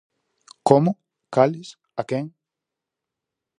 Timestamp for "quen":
2.09-2.25